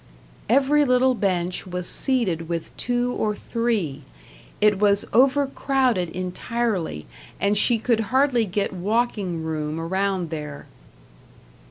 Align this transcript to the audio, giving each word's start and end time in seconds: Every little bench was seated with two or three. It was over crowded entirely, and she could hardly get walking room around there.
Every 0.49 0.83
little 0.83 1.13
bench 1.13 1.67
was 1.67 1.87
seated 1.87 2.49
with 2.49 2.75
two 2.75 3.11
or 3.11 3.35
three. 3.35 4.01
It 4.59 4.79
was 4.79 5.05
over 5.13 5.45
crowded 5.45 6.09
entirely, 6.09 7.05
and 7.39 7.55
she 7.55 7.77
could 7.77 7.99
hardly 8.09 8.45
get 8.45 8.73
walking 8.73 9.43
room 9.43 9.79
around 9.79 10.31
there. 10.31 10.65